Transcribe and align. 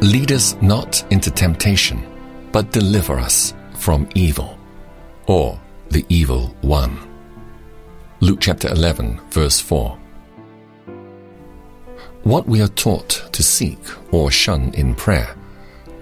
Lead 0.00 0.30
us 0.30 0.56
not 0.62 1.04
into 1.10 1.28
temptation, 1.28 2.06
but 2.52 2.70
deliver 2.70 3.18
us 3.18 3.52
from 3.74 4.08
evil, 4.14 4.56
or 5.26 5.60
the 5.90 6.06
evil 6.08 6.54
one. 6.60 6.96
Luke 8.20 8.38
chapter 8.40 8.68
11, 8.68 9.20
verse 9.30 9.58
4. 9.58 9.98
What 12.22 12.46
we 12.46 12.62
are 12.62 12.68
taught 12.68 13.28
to 13.32 13.42
seek 13.42 13.80
or 14.12 14.30
shun 14.30 14.72
in 14.74 14.94
prayer, 14.94 15.34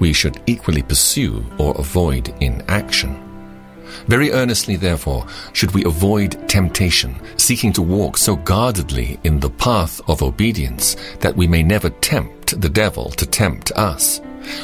we 0.00 0.12
should 0.12 0.42
equally 0.46 0.82
pursue 0.82 1.46
or 1.58 1.76
avoid 1.78 2.34
in 2.40 2.62
action. 2.66 3.14
Very 4.06 4.32
earnestly, 4.32 4.76
therefore, 4.76 5.26
should 5.52 5.72
we 5.72 5.84
avoid 5.84 6.48
temptation, 6.48 7.20
seeking 7.36 7.72
to 7.72 7.82
walk 7.82 8.16
so 8.16 8.36
guardedly 8.36 9.18
in 9.24 9.40
the 9.40 9.50
path 9.50 10.00
of 10.08 10.22
obedience 10.22 10.96
that 11.20 11.36
we 11.36 11.46
may 11.46 11.62
never 11.62 11.90
tempt 11.90 12.60
the 12.60 12.68
devil 12.68 13.10
to 13.10 13.26
tempt 13.26 13.72
us. 13.72 14.20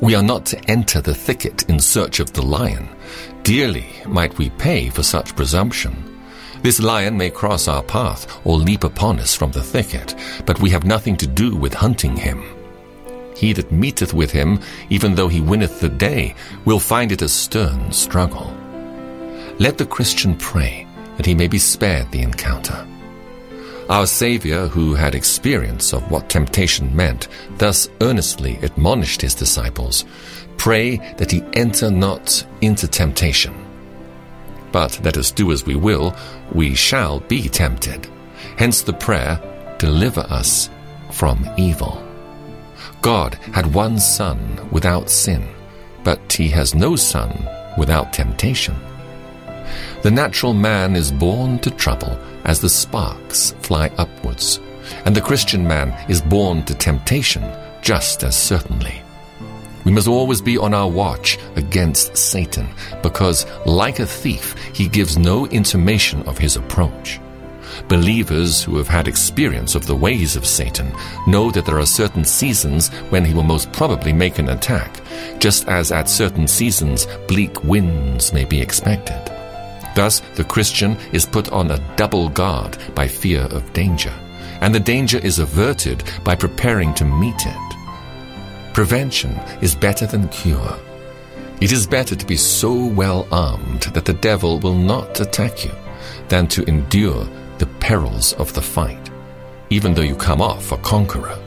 We 0.00 0.14
are 0.14 0.22
not 0.22 0.44
to 0.46 0.70
enter 0.70 1.00
the 1.00 1.14
thicket 1.14 1.68
in 1.68 1.80
search 1.80 2.20
of 2.20 2.32
the 2.32 2.42
lion. 2.42 2.88
Dearly 3.42 3.86
might 4.06 4.36
we 4.38 4.50
pay 4.50 4.90
for 4.90 5.02
such 5.02 5.34
presumption. 5.34 6.08
This 6.62 6.78
lion 6.78 7.16
may 7.16 7.30
cross 7.30 7.66
our 7.66 7.82
path 7.82 8.40
or 8.44 8.56
leap 8.56 8.84
upon 8.84 9.18
us 9.18 9.34
from 9.34 9.50
the 9.50 9.62
thicket, 9.62 10.14
but 10.46 10.60
we 10.60 10.70
have 10.70 10.84
nothing 10.84 11.16
to 11.16 11.26
do 11.26 11.56
with 11.56 11.74
hunting 11.74 12.16
him. 12.16 12.44
He 13.36 13.52
that 13.54 13.72
meeteth 13.72 14.14
with 14.14 14.30
him, 14.30 14.60
even 14.88 15.14
though 15.14 15.28
he 15.28 15.40
winneth 15.40 15.80
the 15.80 15.88
day, 15.88 16.34
will 16.64 16.78
find 16.78 17.10
it 17.10 17.22
a 17.22 17.28
stern 17.28 17.90
struggle. 17.90 18.56
Let 19.58 19.78
the 19.78 19.86
Christian 19.86 20.36
pray 20.36 20.86
that 21.16 21.26
he 21.26 21.34
may 21.34 21.48
be 21.48 21.58
spared 21.58 22.10
the 22.10 22.22
encounter. 22.22 22.86
Our 23.88 24.06
Saviour, 24.06 24.68
who 24.68 24.94
had 24.94 25.14
experience 25.14 25.92
of 25.92 26.10
what 26.10 26.30
temptation 26.30 26.94
meant, 26.94 27.28
thus 27.58 27.88
earnestly 28.00 28.58
admonished 28.62 29.20
his 29.20 29.34
disciples 29.34 30.04
Pray 30.56 30.96
that 31.16 31.30
he 31.30 31.42
enter 31.54 31.90
not 31.90 32.46
into 32.60 32.86
temptation. 32.86 33.52
But 34.70 35.00
let 35.02 35.16
us 35.16 35.32
do 35.32 35.50
as 35.50 35.66
we 35.66 35.74
will, 35.74 36.14
we 36.52 36.74
shall 36.76 37.18
be 37.18 37.48
tempted. 37.48 38.06
Hence 38.56 38.82
the 38.82 38.92
prayer, 38.92 39.40
Deliver 39.82 40.20
us 40.30 40.70
from 41.10 41.44
evil. 41.58 42.00
God 43.00 43.34
had 43.52 43.74
one 43.74 43.98
Son 43.98 44.38
without 44.70 45.10
sin, 45.10 45.44
but 46.04 46.32
he 46.32 46.46
has 46.50 46.72
no 46.72 46.94
Son 46.94 47.48
without 47.76 48.12
temptation. 48.12 48.76
The 50.02 50.10
natural 50.10 50.52
man 50.52 50.96
is 50.96 51.12
born 51.12 51.60
to 51.60 51.70
trouble 51.70 52.18
as 52.44 52.60
the 52.60 52.68
sparks 52.68 53.54
fly 53.60 53.88
upwards, 53.98 54.58
and 55.04 55.14
the 55.14 55.20
Christian 55.20 55.64
man 55.64 55.90
is 56.10 56.20
born 56.20 56.64
to 56.64 56.74
temptation 56.74 57.44
just 57.82 58.24
as 58.24 58.34
certainly. 58.34 59.00
We 59.84 59.92
must 59.92 60.08
always 60.08 60.40
be 60.40 60.58
on 60.58 60.74
our 60.74 60.88
watch 60.88 61.38
against 61.54 62.16
Satan, 62.16 62.66
because, 63.00 63.46
like 63.64 64.00
a 64.00 64.06
thief, 64.06 64.56
he 64.74 64.88
gives 64.88 65.16
no 65.16 65.46
intimation 65.46 66.22
of 66.22 66.36
his 66.36 66.56
approach. 66.56 67.20
Believers 67.86 68.60
who 68.60 68.78
have 68.78 68.88
had 68.88 69.06
experience 69.06 69.76
of 69.76 69.86
the 69.86 69.94
ways 69.94 70.34
of 70.34 70.46
Satan 70.46 70.92
know 71.28 71.52
that 71.52 71.64
there 71.64 71.78
are 71.78 71.86
certain 71.86 72.24
seasons 72.24 72.88
when 73.10 73.24
he 73.24 73.34
will 73.34 73.44
most 73.44 73.70
probably 73.70 74.12
make 74.12 74.40
an 74.40 74.48
attack, 74.48 75.00
just 75.38 75.68
as 75.68 75.92
at 75.92 76.08
certain 76.08 76.48
seasons 76.48 77.06
bleak 77.28 77.62
winds 77.62 78.32
may 78.32 78.44
be 78.44 78.60
expected. 78.60 79.41
Thus, 79.94 80.20
the 80.36 80.44
Christian 80.44 80.96
is 81.12 81.26
put 81.26 81.50
on 81.50 81.70
a 81.70 81.96
double 81.96 82.28
guard 82.28 82.78
by 82.94 83.08
fear 83.08 83.42
of 83.42 83.72
danger, 83.72 84.12
and 84.60 84.74
the 84.74 84.80
danger 84.80 85.18
is 85.18 85.38
averted 85.38 86.02
by 86.24 86.34
preparing 86.34 86.94
to 86.94 87.04
meet 87.04 87.46
it. 87.46 88.72
Prevention 88.72 89.32
is 89.60 89.74
better 89.74 90.06
than 90.06 90.28
cure. 90.28 90.78
It 91.60 91.72
is 91.72 91.86
better 91.86 92.16
to 92.16 92.26
be 92.26 92.36
so 92.36 92.72
well 92.72 93.28
armed 93.30 93.82
that 93.94 94.04
the 94.04 94.14
devil 94.14 94.58
will 94.60 94.74
not 94.74 95.20
attack 95.20 95.64
you 95.64 95.72
than 96.28 96.46
to 96.48 96.64
endure 96.64 97.28
the 97.58 97.66
perils 97.78 98.32
of 98.34 98.52
the 98.54 98.62
fight, 98.62 99.10
even 99.70 99.94
though 99.94 100.02
you 100.02 100.16
come 100.16 100.40
off 100.40 100.72
a 100.72 100.78
conqueror. 100.78 101.38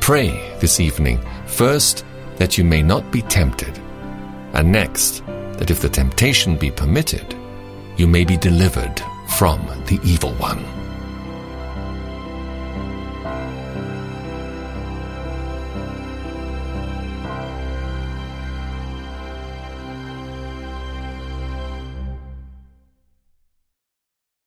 Pray 0.00 0.30
this 0.58 0.80
evening, 0.80 1.20
first, 1.46 2.04
that 2.36 2.56
you 2.56 2.64
may 2.64 2.82
not 2.82 3.10
be 3.12 3.22
tempted, 3.22 3.78
and 4.54 4.72
next, 4.72 5.22
that 5.58 5.70
if 5.70 5.80
the 5.80 5.88
temptation 5.88 6.56
be 6.56 6.70
permitted, 6.70 7.34
you 7.96 8.06
may 8.06 8.24
be 8.24 8.36
delivered 8.36 9.00
from 9.36 9.60
the 9.86 9.98
evil 10.04 10.32
one. 10.34 10.64